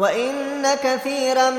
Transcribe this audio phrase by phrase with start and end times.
[0.00, 1.50] وإن كثيرا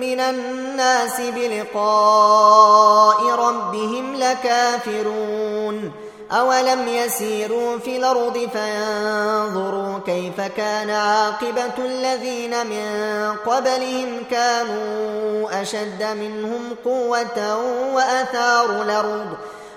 [0.00, 5.92] من الناس بلقاء ربهم لكافرون
[6.32, 17.56] أولم يسيروا في الأرض فينظروا كيف كان عاقبة الذين من قبلهم كانوا أشد منهم قوة
[17.94, 19.36] وأثاروا الأرض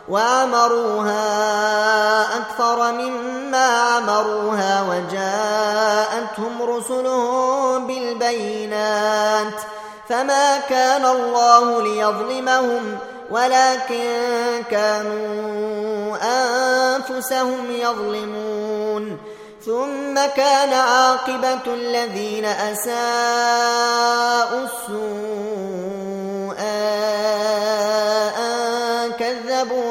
[0.09, 1.21] وعمروها
[2.37, 9.53] أكثر مما عمروها وجاءتهم رسلهم بالبينات
[10.09, 12.97] فما كان الله ليظلمهم
[13.31, 19.17] ولكن كانوا أنفسهم يظلمون
[19.65, 22.99] ثم كان عاقبة الذين أساءوا
[24.63, 25.01] السوء
[28.37, 29.90] أن كذبوا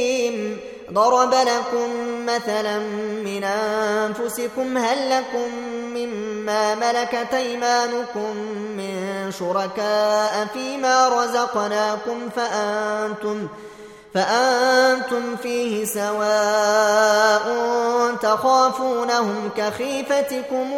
[0.93, 1.89] ضرب لكم
[2.25, 2.79] مثلا
[3.23, 5.55] من أنفسكم هل لكم
[5.93, 8.35] مما ملكت أيمانكم
[8.77, 13.47] من شركاء فيما رزقناكم فأنتم
[14.13, 17.45] فأنتم فيه سواء
[18.21, 20.73] تخافونهم كخيفتكم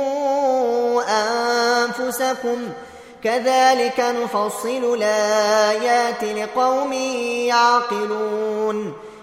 [1.09, 2.57] أنفسكم
[3.23, 6.93] كذلك نفصل الآيات لقوم
[7.47, 8.93] يعقلون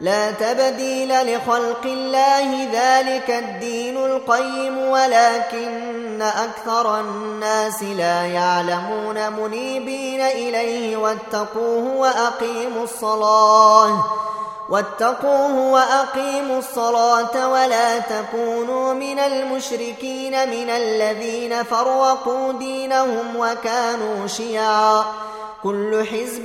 [0.00, 11.96] لا تبديل لخلق الله ذلك الدين القيم ولكن أكثر الناس لا يعلمون منيبين إليه واتقوه
[11.96, 14.04] وأقيموا الصلاة.
[14.68, 25.04] واتقوه وأقيموا الصلاة ولا تكونوا من المشركين من الذين فرقوا دينهم وكانوا شيعا.
[25.62, 26.44] كل حزب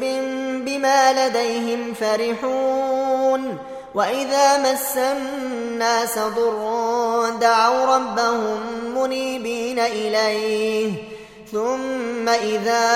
[0.66, 3.58] بما لديهم فرحون.
[3.96, 8.60] وإذا مس الناس ضر دعوا ربهم
[8.98, 11.21] منيبين إليه.
[11.52, 12.88] ثم إذا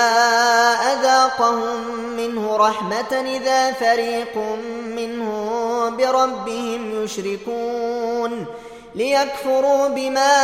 [0.92, 4.36] أذاقهم منه رحمة إذا فريق
[4.86, 8.46] منهم بربهم يشركون
[8.94, 10.36] ليكفروا بما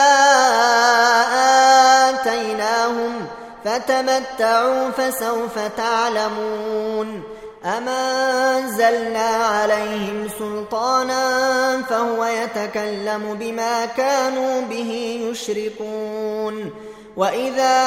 [2.11, 3.27] آتيناهم
[3.65, 7.23] فتمتعوا فسوف تعلمون
[7.65, 16.71] أما أنزلنا عليهم سلطانا فهو يتكلم بما كانوا به يشركون
[17.17, 17.85] وإذا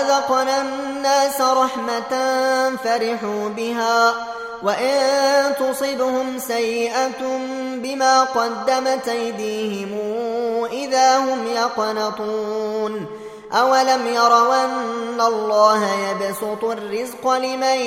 [0.00, 2.10] أذقنا الناس رحمة
[2.84, 4.12] فرحوا بها
[4.62, 7.38] وإن تصبهم سيئة
[7.74, 9.98] بما قدمت أيديهم
[10.72, 13.06] إذا هم يقنطون
[13.52, 17.78] أولم يروا أن الله يبسط الرزق لمن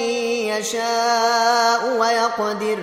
[0.49, 2.77] يشاء ويقدر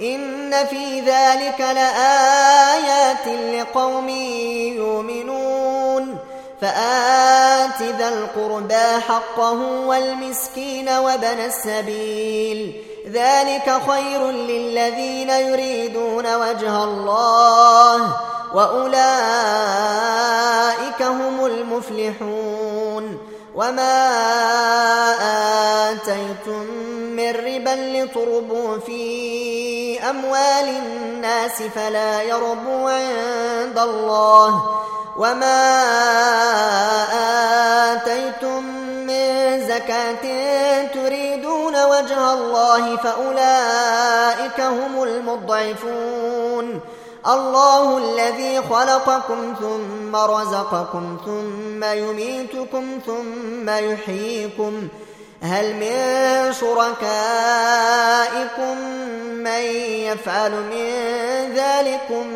[0.00, 4.08] إن في ذلك لآيات لقوم
[4.78, 5.47] يؤمنون
[6.60, 12.82] فآت ذا القربى حقه والمسكين وبن السبيل.
[13.12, 18.16] ذلك خير للذين يريدون وجه الله
[18.54, 18.98] وأولئك
[21.02, 23.18] هم المفلحون.
[23.54, 23.98] وما
[25.90, 26.66] آتيتم
[27.16, 34.87] من ربا لتربوا في أموال الناس فلا يربو عند الله.
[35.18, 35.74] وما
[37.92, 38.62] آتيتم
[39.06, 40.24] من زكاة
[40.94, 46.80] تريدون وجه الله فأولئك هم المضعفون
[47.26, 54.88] الله الذي خلقكم ثم رزقكم ثم يميتكم ثم يحييكم
[55.42, 57.18] هل من شركائكم
[59.34, 59.62] من
[60.08, 60.92] يفعل من
[61.54, 62.26] ذلكم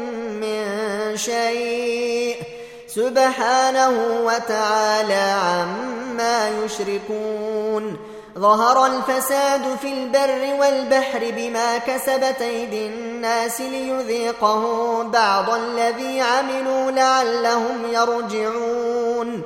[0.40, 2.51] من شيء
[2.94, 7.96] سبحانه وتعالى عما يشركون.
[8.38, 19.42] ظهر الفساد في البر والبحر بما كسبت أيدي الناس ليذيقهم بعض الذي عملوا لعلهم يرجعون.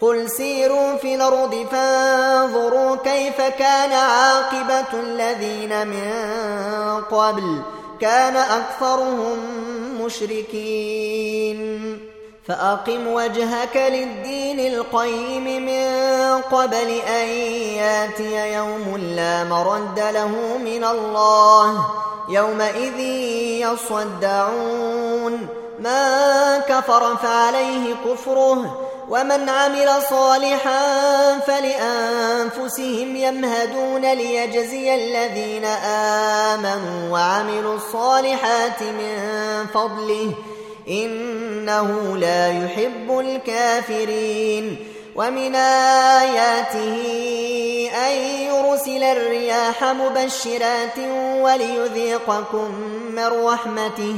[0.00, 6.12] قل سيروا في الأرض فانظروا كيف كان عاقبة الذين من
[7.10, 7.62] قبل.
[8.00, 9.38] كان أكثرهم
[10.00, 11.54] مشركين.
[12.48, 15.86] فأقم وجهك للدين القيم من
[16.42, 17.28] قبل أن
[17.78, 21.86] ياتي يوم لا مرد له من الله
[22.28, 22.98] يومئذ
[23.64, 25.32] يصدعون
[25.78, 35.64] من كفر فعليه كفره ومن عمل صالحا فلأنفسهم يمهدون ليجزي الذين
[36.54, 39.16] آمنوا وعملوا الصالحات من
[39.74, 40.34] فضله
[40.88, 44.76] إنه لا يحب الكافرين.
[45.16, 46.96] ومن آياته
[48.06, 48.14] أن
[48.50, 50.98] يرسل الرياح مبشرات
[51.40, 52.70] وليذيقكم
[53.10, 54.14] من رحمته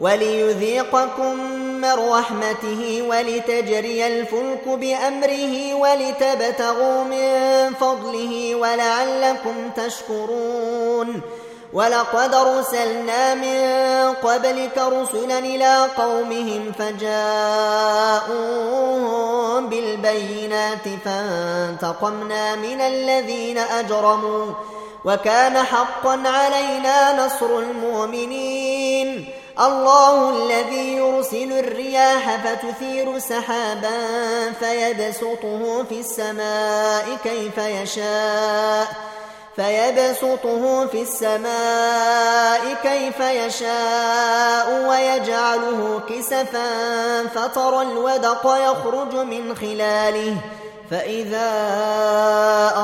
[0.00, 1.40] وليذيقكم
[1.80, 11.20] من رحمته ولتجري الفلك بأمره ولتبتغوا من فضله ولعلكم تشكرون.
[11.76, 13.60] ولقد أرسلنا من
[14.14, 17.06] قبلك رسلا إلى قومهم فجاءوهم
[19.68, 24.52] بالبينات فانتقمنا من الذين أجرموا
[25.04, 29.28] وكان حقا علينا نصر المؤمنين.
[29.60, 34.06] الله الذي يرسل الرياح فتثير سحابا
[34.60, 39.15] فيبسطه في السماء كيف يشاء.
[39.56, 50.36] فيبسطه في السماء كيف يشاء ويجعله كسفا فترى الودق يخرج من خلاله
[50.90, 51.52] فإذا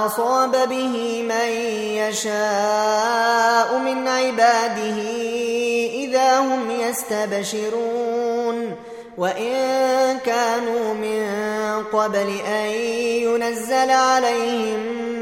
[0.07, 1.49] أصاب به من
[1.97, 4.99] يشاء من عباده
[5.95, 8.33] إذا هم يستبشرون
[9.19, 11.25] وإن كانوا من
[11.93, 12.67] قبل أن
[13.23, 15.22] ينزل عليهم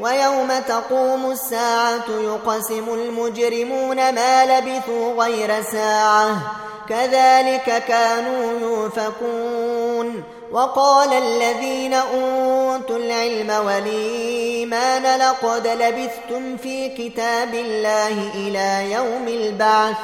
[0.00, 6.36] ويوم تقوم الساعة يقسم المجرمون ما لبثوا غير ساعة.
[6.88, 19.28] كذلك كانوا يوفكون وقال الذين أوتوا العلم والإيمان لقد لبثتم في كتاب الله إلى يوم
[19.28, 19.96] البعث.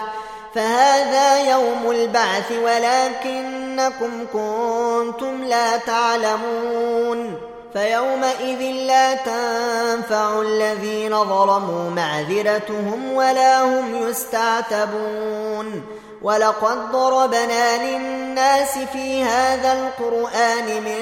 [0.55, 7.56] فهذا يوم البعث ولكنكم كنتم لا تعلمون.
[7.73, 15.83] فيومئذ لا تنفع الذين ظلموا معذرتهم ولا هم يستعتبون.
[16.23, 21.01] ولقد ضربنا للناس في هذا القرآن من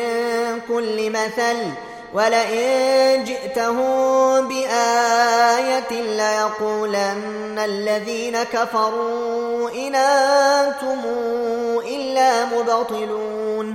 [0.68, 1.56] كل مثل
[2.14, 11.00] ولئن جئتهم بآية ليقولن الذين كفروا إن أنتم
[11.87, 13.75] إلا مبطلون.